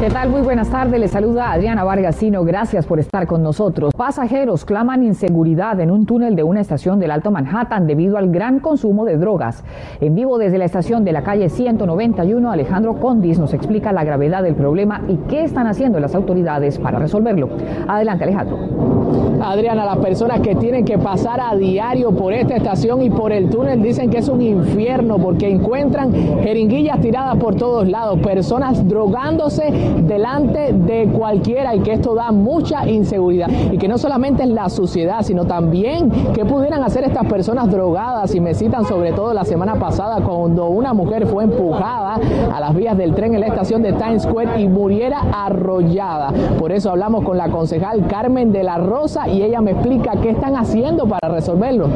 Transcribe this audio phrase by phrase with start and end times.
[0.00, 0.30] ¿Qué tal?
[0.30, 1.00] Muy buenas tardes.
[1.00, 2.44] Les saluda Adriana Vargasino.
[2.44, 3.92] Gracias por estar con nosotros.
[3.96, 8.60] Pasajeros claman inseguridad en un túnel de una estación del Alto Manhattan debido al gran
[8.60, 9.64] consumo de drogas.
[10.00, 14.44] En vivo desde la estación de la calle 191, Alejandro Condis nos explica la gravedad
[14.44, 17.48] del problema y qué están haciendo las autoridades para resolverlo.
[17.88, 19.27] Adelante, Alejandro.
[19.40, 23.50] Adriana, las personas que tienen que pasar a diario por esta estación y por el
[23.50, 29.70] túnel dicen que es un infierno porque encuentran jeringuillas tiradas por todos lados, personas drogándose
[30.02, 34.68] delante de cualquiera y que esto da mucha inseguridad y que no solamente es la
[34.68, 39.44] suciedad, sino también que pudieran hacer estas personas drogadas y me citan sobre todo la
[39.44, 42.18] semana pasada cuando una mujer fue empujada
[42.52, 46.32] a las vías del tren en la estación de Times Square y muriera arrollada.
[46.58, 50.30] Por eso hablamos con la concejal Carmen de la Rosa y ella me explica qué
[50.30, 51.88] están haciendo para resolverlo.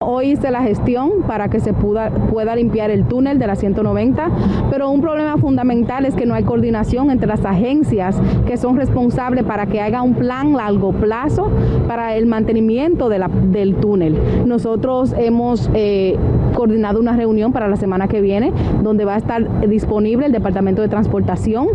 [0.00, 4.30] Hoy hice la gestión para que se pueda, pueda limpiar el túnel de la 190,
[4.70, 9.44] pero un problema fundamental es que no hay coordinación entre las agencias que son responsables
[9.44, 11.50] para que haga un plan largo plazo
[11.86, 14.46] para el mantenimiento de del túnel.
[14.46, 16.16] Nosotros hemos eh,
[16.58, 20.82] coordinado una reunión para la semana que viene donde va a estar disponible el Departamento
[20.82, 21.68] de Transportación,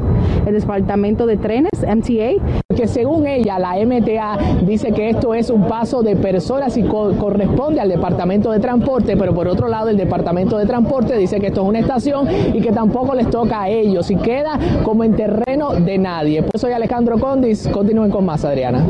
[0.45, 2.64] el Departamento de Trenes, MTA.
[2.76, 7.14] Que según ella, la MTA dice que esto es un paso de personas y co
[7.17, 11.39] corresponde al Departamento Departamento de Transporte, pero por otro lado el Departamento de Transporte dice
[11.39, 15.04] que esto es una estación y que tampoco les toca a ellos y queda como
[15.06, 16.44] en terreno de nadie.
[16.44, 18.86] Pues soy Alejandro Condis, continúen con más, Adriana.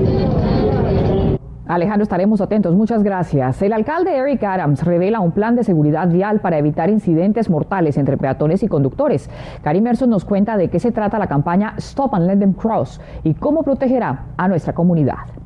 [1.65, 2.75] Alejandro, estaremos atentos.
[2.75, 3.61] Muchas gracias.
[3.61, 8.17] El alcalde Eric Adams revela un plan de seguridad vial para evitar incidentes mortales entre
[8.17, 9.29] peatones y conductores.
[9.63, 12.99] Karim Merson nos cuenta de qué se trata la campaña Stop and Let Them Cross
[13.23, 15.42] y cómo protegerá a nuestra comunidad.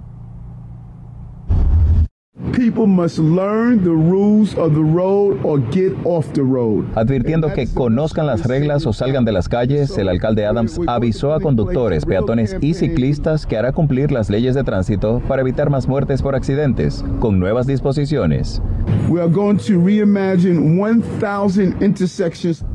[6.96, 11.40] Advirtiendo que conozcan las reglas o salgan de las calles, el alcalde Adams avisó a
[11.40, 16.22] conductores, peatones y ciclistas que hará cumplir las leyes de tránsito para evitar más muertes
[16.22, 18.62] por accidentes, con nuevas disposiciones.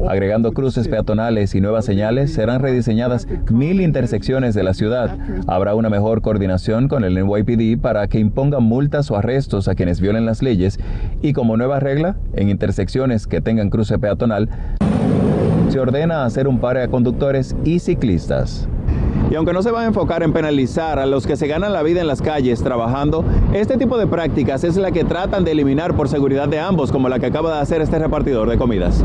[0.08, 5.18] Agregando cruces peatonales y nuevas señales, serán rediseñadas mil intersecciones de la ciudad.
[5.46, 10.00] Habrá una mejor coordinación con el NYPD para que impongan multas o arrestos a quienes
[10.00, 10.80] violen las leyes
[11.20, 14.48] y como nueva regla, en intersecciones que tengan cruce peatonal,
[15.68, 18.68] se ordena hacer un pare a conductores y ciclistas.
[19.30, 21.82] Y aunque no se va a enfocar en penalizar a los que se ganan la
[21.82, 25.94] vida en las calles trabajando, este tipo de prácticas es la que tratan de eliminar
[25.94, 29.02] por seguridad de ambos, como la que acaba de hacer este repartidor de comidas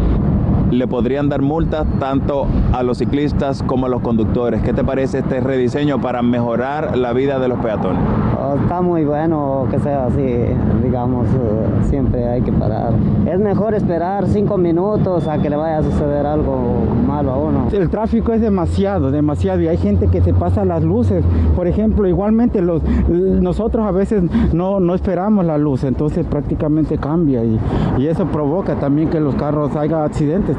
[0.71, 4.61] le podrían dar multas tanto a los ciclistas como a los conductores.
[4.61, 8.01] ¿Qué te parece este rediseño para mejorar la vida de los peatones?
[8.39, 10.45] Oh, está muy bueno que sea así,
[10.83, 12.93] digamos, eh, siempre hay que parar.
[13.25, 17.67] Es mejor esperar cinco minutos a que le vaya a suceder algo malo a uno.
[17.71, 21.23] El tráfico es demasiado, demasiado y hay gente que se pasa las luces.
[21.55, 24.23] Por ejemplo, igualmente los, nosotros a veces
[24.53, 27.59] no, no esperamos la luz, entonces prácticamente cambia y,
[27.97, 30.56] y eso provoca también que los carros haya accidentes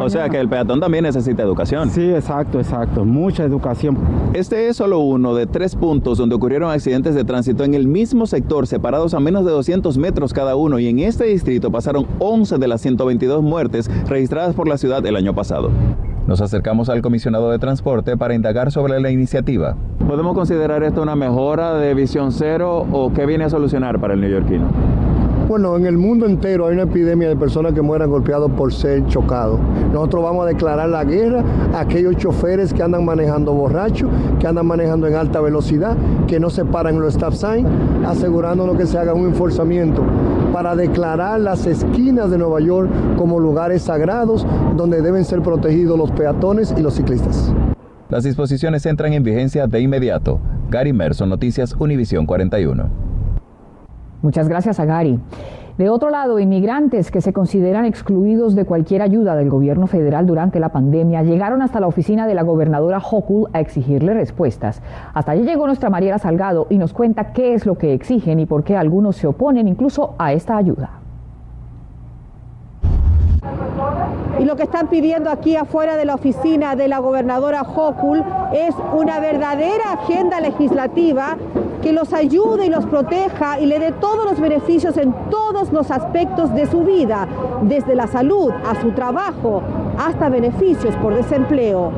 [0.00, 1.90] o sea que el peatón también necesita educación.
[1.90, 3.98] Sí, exacto, exacto, mucha educación.
[4.32, 8.26] Este es solo uno de tres puntos donde ocurrieron accidentes de tránsito en el mismo
[8.26, 12.58] sector, separados a menos de 200 metros cada uno, y en este distrito pasaron 11
[12.58, 15.70] de las 122 muertes registradas por la ciudad el año pasado.
[16.26, 19.76] Nos acercamos al comisionado de transporte para indagar sobre la iniciativa.
[20.06, 24.20] ¿Podemos considerar esto una mejora de visión cero o qué viene a solucionar para el
[24.20, 25.01] neoyorquino?
[25.48, 29.06] Bueno, en el mundo entero hay una epidemia de personas que mueran golpeados por ser
[29.06, 29.58] chocados.
[29.92, 31.42] Nosotros vamos a declarar la guerra
[31.74, 34.08] a aquellos choferes que andan manejando borrachos,
[34.38, 37.68] que andan manejando en alta velocidad, que no se paran los stop signs,
[38.06, 40.02] asegurándonos que se haga un enforzamiento
[40.52, 46.10] para declarar las esquinas de Nueva York como lugares sagrados donde deben ser protegidos los
[46.12, 47.52] peatones y los ciclistas.
[48.08, 50.40] Las disposiciones entran en vigencia de inmediato.
[50.70, 53.11] Gary Merson, Noticias Univisión 41.
[54.22, 55.18] Muchas gracias a Gary.
[55.78, 60.60] De otro lado, inmigrantes que se consideran excluidos de cualquier ayuda del gobierno federal durante
[60.60, 64.82] la pandemia llegaron hasta la oficina de la gobernadora Hochul a exigirle respuestas.
[65.14, 68.46] Hasta allí llegó nuestra Mariela Salgado y nos cuenta qué es lo que exigen y
[68.46, 70.90] por qué algunos se oponen incluso a esta ayuda.
[74.38, 78.22] Y lo que están pidiendo aquí afuera de la oficina de la gobernadora Hochul
[78.52, 81.36] es una verdadera agenda legislativa
[81.82, 85.90] que los ayude y los proteja y le dé todos los beneficios en todos los
[85.90, 87.28] aspectos de su vida,
[87.62, 89.62] desde la salud a su trabajo
[89.98, 91.92] hasta beneficios por desempleo.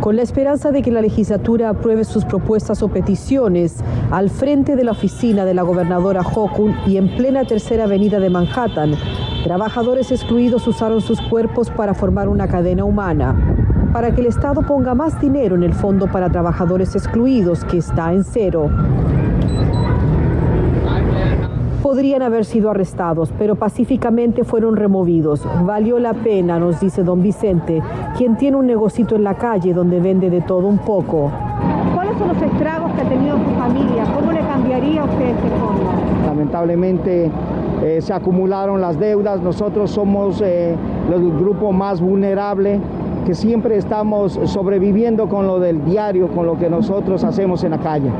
[0.00, 3.76] con la esperanza de que la legislatura apruebe sus propuestas o peticiones
[4.10, 8.30] al frente de la oficina de la gobernadora Hochul y en plena tercera avenida de
[8.30, 8.94] Manhattan.
[9.44, 13.57] Trabajadores excluidos usaron sus cuerpos para formar una cadena humana,
[13.98, 18.12] para que el Estado ponga más dinero en el fondo para trabajadores excluidos, que está
[18.12, 18.70] en cero
[21.82, 25.42] podrían haber sido arrestados, pero pacíficamente fueron removidos.
[25.64, 27.82] Valió la pena, nos dice don Vicente,
[28.16, 31.32] quien tiene un negocito en la calle donde vende de todo un poco.
[31.94, 34.04] ¿Cuáles son los estragos que ha tenido su familia?
[34.14, 35.82] ¿Cómo le cambiaría a usted este fondo?
[36.24, 37.30] Lamentablemente
[37.82, 40.76] eh, se acumularon las deudas, nosotros somos eh,
[41.12, 42.80] el grupo más vulnerable
[43.28, 47.78] que siempre estamos sobreviviendo con lo del diario, con lo que nosotros hacemos en la
[47.78, 48.10] calle.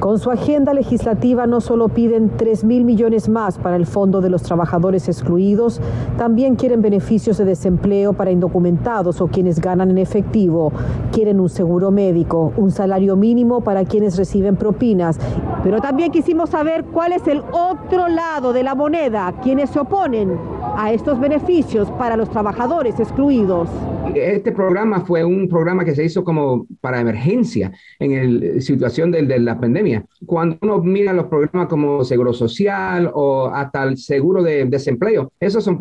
[0.00, 4.28] Con su agenda legislativa no solo piden 3 mil millones más para el Fondo de
[4.28, 5.80] los Trabajadores Excluidos,
[6.18, 10.72] también quieren beneficios de desempleo para indocumentados o quienes ganan en efectivo.
[11.10, 15.18] Quieren un seguro médico, un salario mínimo para quienes reciben propinas.
[15.62, 20.53] Pero también quisimos saber cuál es el otro lado de la moneda, quienes se oponen
[20.76, 23.68] a estos beneficios para los trabajadores excluidos.
[24.14, 29.22] Este programa fue un programa que se hizo como para emergencia en la situación de,
[29.22, 30.04] de, la pandemia.
[30.26, 35.64] Cuando uno mira los programas como Seguro Social o hasta el Seguro de Desempleo, esos
[35.64, 35.78] son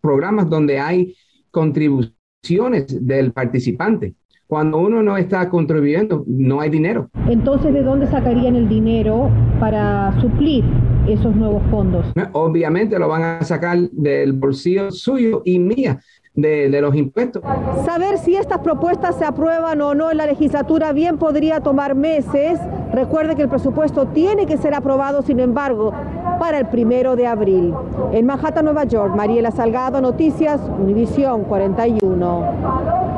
[0.00, 1.14] programas donde hay
[1.50, 4.14] contribuciones del participante.
[4.46, 7.08] Cuando uno no está contribuyendo, no hay dinero.
[7.28, 10.64] Entonces, ¿de dónde sacarían el dinero para suplir
[11.06, 12.06] esos nuevos fondos?
[12.32, 16.00] Obviamente lo van a sacar del bolsillo suyo y mía.
[16.36, 17.44] De, de, los impuestos.
[17.84, 22.58] Saber si estas propuestas se aprueban o no en la legislatura bien podría tomar meses.
[22.92, 25.92] Recuerde que el presupuesto tiene que ser aprobado, sin embargo,
[26.40, 27.72] para el primero de abril.
[28.12, 33.14] En Manhattan, Nueva York, Mariela Salgado, Noticias, Univisión 41.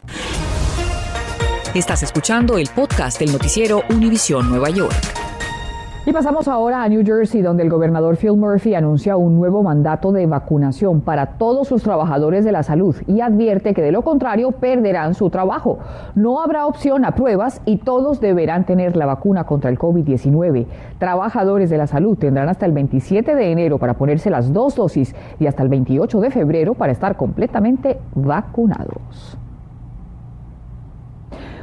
[1.75, 5.26] Estás escuchando el podcast del noticiero Univisión Nueva York.
[6.09, 10.13] Y pasamos ahora a New Jersey, donde el gobernador Phil Murphy anuncia un nuevo mandato
[10.13, 14.53] de vacunación para todos sus trabajadores de la salud y advierte que de lo contrario
[14.53, 15.81] perderán su trabajo.
[16.15, 20.67] No habrá opción a pruebas y todos deberán tener la vacuna contra el COVID-19.
[21.01, 25.13] Trabajadores de la salud tendrán hasta el 27 de enero para ponerse las dos dosis
[25.41, 29.37] y hasta el 28 de febrero para estar completamente vacunados.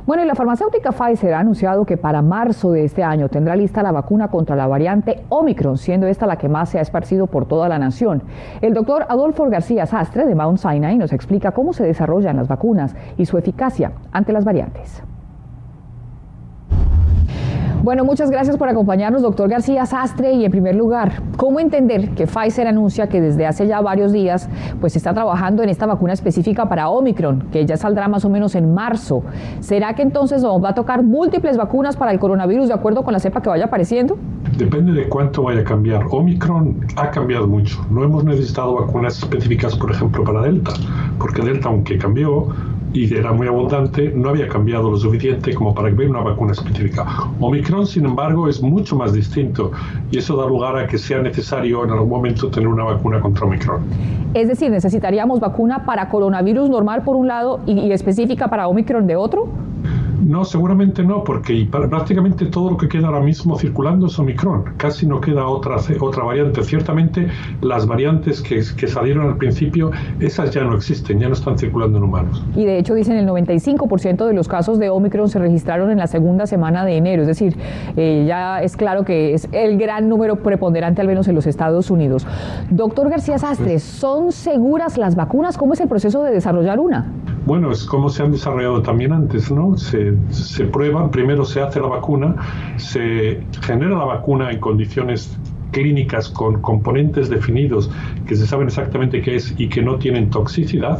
[0.05, 3.81] Bueno, y la farmacéutica Pfizer ha anunciado que para marzo de este año tendrá lista
[3.81, 7.47] la vacuna contra la variante Omicron, siendo esta la que más se ha esparcido por
[7.47, 8.21] toda la nación.
[8.59, 12.97] El doctor Adolfo García Sastre de Mount Sinai nos explica cómo se desarrollan las vacunas
[13.17, 15.01] y su eficacia ante las variantes.
[17.83, 20.31] Bueno, muchas gracias por acompañarnos, doctor García Sastre.
[20.31, 24.47] Y en primer lugar, ¿cómo entender que Pfizer anuncia que desde hace ya varios días
[24.79, 28.55] pues está trabajando en esta vacuna específica para Omicron, que ya saldrá más o menos
[28.55, 29.23] en marzo?
[29.59, 33.11] ¿Será que entonces nos va a tocar múltiples vacunas para el coronavirus de acuerdo con
[33.11, 34.17] la cepa que vaya apareciendo?
[34.57, 36.05] Depende de cuánto vaya a cambiar.
[36.09, 37.85] Omicron ha cambiado mucho.
[37.91, 40.71] No hemos necesitado vacunas específicas, por ejemplo, para Delta,
[41.19, 42.47] porque Delta, aunque cambió,
[42.93, 46.51] y era muy abundante, no había cambiado lo suficiente como para que hubiera una vacuna
[46.51, 47.05] específica.
[47.39, 49.71] Omicron, sin embargo, es mucho más distinto
[50.11, 53.45] y eso da lugar a que sea necesario en algún momento tener una vacuna contra
[53.45, 53.81] Omicron.
[54.33, 59.07] Es decir, necesitaríamos vacuna para coronavirus normal por un lado y, y específica para Omicron
[59.07, 59.47] de otro.
[60.23, 64.75] No, seguramente no, porque prácticamente todo lo que queda ahora mismo circulando es Omicron.
[64.77, 66.63] Casi no queda otra, otra variante.
[66.63, 67.27] Ciertamente
[67.61, 71.97] las variantes que, que salieron al principio, esas ya no existen, ya no están circulando
[71.97, 72.43] en humanos.
[72.55, 76.07] Y de hecho dicen el 95% de los casos de Omicron se registraron en la
[76.07, 77.23] segunda semana de enero.
[77.23, 77.57] Es decir,
[77.97, 81.91] eh, ya es claro que es el gran número preponderante, al menos en los Estados
[81.91, 82.25] Unidos.
[82.69, 85.57] Doctor García Sastre, ¿son seguras las vacunas?
[85.57, 87.11] ¿Cómo es el proceso de desarrollar una?
[87.45, 89.75] Bueno, es como se han desarrollado también antes, ¿no?
[89.77, 92.35] Se, se prueba, primero se hace la vacuna,
[92.77, 95.37] se genera la vacuna en condiciones
[95.73, 97.91] clínicas con componentes definidos
[98.25, 100.99] que se saben exactamente qué es y que no tienen toxicidad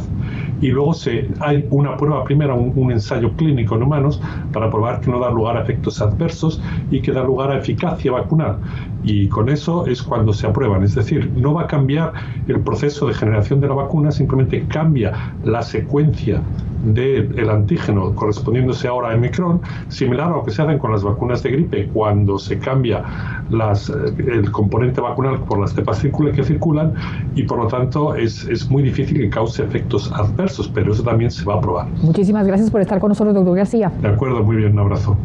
[0.60, 4.20] y luego se, hay una prueba primera, un, un, ensayo clínico en humanos
[4.52, 8.12] para probar que no da lugar a efectos adversos y que da lugar a eficacia
[8.12, 8.58] vacunal.
[9.04, 12.12] Y con eso es cuando se aprueban, es decir, no va a cambiar
[12.48, 16.40] el proceso de generación de la vacuna, simplemente cambia la secuencia
[16.84, 21.42] del antígeno correspondiéndose ahora a Omicron, similar a lo que se hacen con las vacunas
[21.42, 23.02] de gripe, cuando se cambia
[23.50, 24.63] las, el componente
[25.00, 26.00] vacunal por las cepas
[26.34, 26.94] que circulan
[27.34, 31.30] y por lo tanto es, es muy difícil que cause efectos adversos, pero eso también
[31.30, 31.88] se va a probar.
[32.02, 33.92] Muchísimas gracias por estar con nosotros, doctor García.
[34.00, 35.16] De acuerdo, muy bien, un abrazo.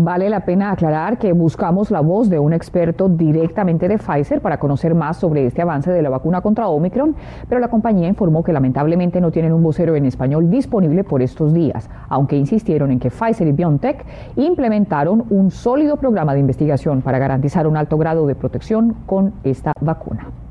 [0.00, 4.60] Vale la pena aclarar que buscamos la voz de un experto directamente de Pfizer para
[4.60, 7.16] conocer más sobre este avance de la vacuna contra Omicron,
[7.48, 11.52] pero la compañía informó que lamentablemente no tienen un vocero en español disponible por estos
[11.52, 17.18] días, aunque insistieron en que Pfizer y BioNTech implementaron un sólido programa de investigación para
[17.18, 20.47] garantizar un alto grado de protección con esta vacuna.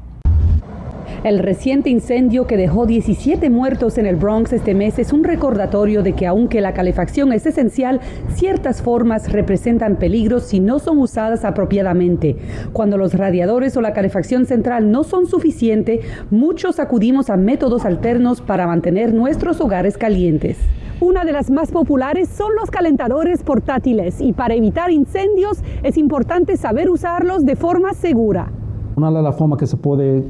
[1.24, 6.04] El reciente incendio que dejó 17 muertos en el Bronx este mes es un recordatorio
[6.04, 8.02] de que aunque la calefacción es esencial,
[8.36, 12.38] ciertas formas representan peligros si no son usadas apropiadamente.
[12.72, 18.42] Cuando los radiadores o la calefacción central no son suficientes, muchos acudimos a métodos alternos
[18.42, 20.58] para mantener nuestros hogares calientes.
[21.02, 26.58] Una de las más populares son los calentadores portátiles y para evitar incendios es importante
[26.58, 28.52] saber usarlos de forma segura.
[28.96, 30.24] Una de las formas que se puede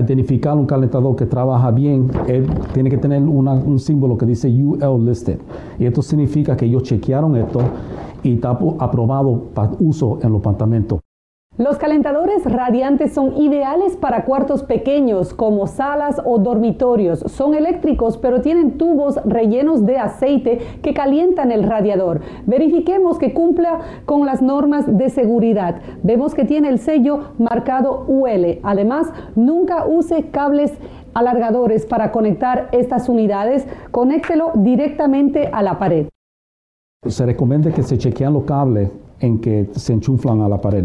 [0.00, 5.04] identificar un calentador que trabaja bien, él tiene que tener un símbolo que dice UL
[5.04, 5.38] listed.
[5.78, 7.60] Y esto significa que ellos chequearon esto
[8.22, 11.05] y está aprobado para uso en los apartamentos.
[11.58, 17.20] Los calentadores radiantes son ideales para cuartos pequeños como salas o dormitorios.
[17.20, 22.20] Son eléctricos pero tienen tubos rellenos de aceite que calientan el radiador.
[22.44, 25.80] Verifiquemos que cumpla con las normas de seguridad.
[26.02, 28.58] Vemos que tiene el sello marcado UL.
[28.62, 30.74] Además, nunca use cables
[31.14, 33.66] alargadores para conectar estas unidades.
[33.92, 36.08] Conéctelo directamente a la pared.
[37.06, 40.84] Se recomienda que se chequean los cables en que se enchuflan a la pared.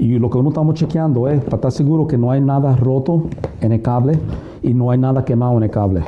[0.00, 3.24] Y lo que uno estamos chequeando es para estar seguro que no hay nada roto
[3.60, 4.18] en el cable
[4.62, 6.02] y no hay nada quemado en el cable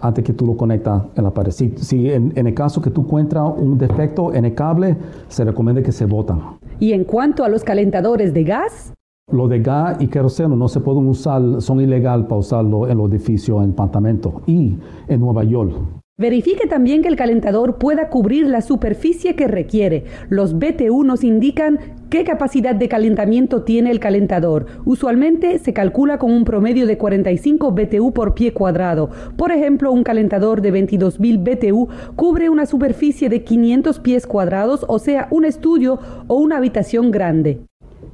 [0.00, 1.50] antes que tú lo conectas en la pared.
[1.50, 5.90] Si, en, el caso que tú encuentras un defecto en el cable, se recomienda que
[5.90, 6.40] se botan.
[6.78, 8.92] Y en cuanto a los calentadores de gas,
[9.32, 13.10] lo de gas y queroseno no se pueden usar, son ilegal para usarlo en los
[13.10, 14.78] edificios, en apartamentos y
[15.08, 15.72] en Nueva York.
[16.18, 20.04] Verifique también que el calentador pueda cubrir la superficie que requiere.
[20.30, 24.64] Los BTU nos indican qué capacidad de calentamiento tiene el calentador.
[24.86, 29.10] Usualmente se calcula con un promedio de 45 BTU por pie cuadrado.
[29.36, 34.98] Por ejemplo, un calentador de 22.000 BTU cubre una superficie de 500 pies cuadrados, o
[34.98, 37.60] sea, un estudio o una habitación grande.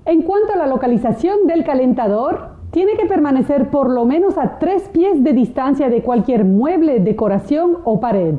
[0.07, 4.89] En cuanto a la localización del calentador, tiene que permanecer por lo menos a tres
[4.89, 8.37] pies de distancia de cualquier mueble, decoración o pared.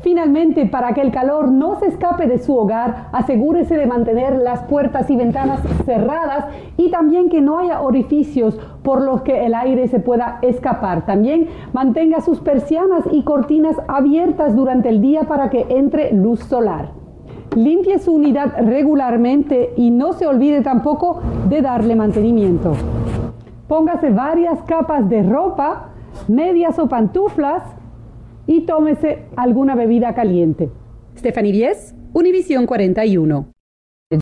[0.00, 4.62] Finalmente, para que el calor no se escape de su hogar, asegúrese de mantener las
[4.62, 6.46] puertas y ventanas cerradas
[6.78, 11.04] y también que no haya orificios por los que el aire se pueda escapar.
[11.04, 16.92] También mantenga sus persianas y cortinas abiertas durante el día para que entre luz solar.
[17.54, 22.72] Limpie su unidad regularmente y no se olvide tampoco de darle mantenimiento.
[23.68, 25.90] Póngase varias capas de ropa,
[26.26, 27.62] medias o pantuflas
[28.46, 30.70] y tómese alguna bebida caliente.
[31.16, 33.57] Stephanie Vies, Univisión 41.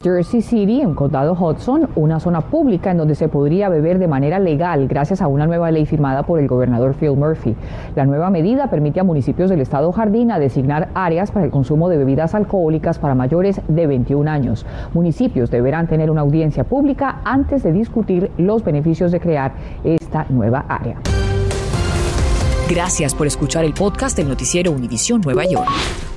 [0.02, 4.40] Jersey City, en condado Hudson, una zona pública en donde se podría beber de manera
[4.40, 7.54] legal gracias a una nueva ley firmada por el gobernador Phil Murphy.
[7.94, 11.88] La nueva medida permite a municipios del estado Jardín a designar áreas para el consumo
[11.88, 14.66] de bebidas alcohólicas para mayores de 21 años.
[14.92, 19.52] Municipios deberán tener una audiencia pública antes de discutir los beneficios de crear
[19.84, 20.96] esta nueva área.
[22.68, 25.70] Gracias por escuchar el podcast del noticiero Univisión Nueva York.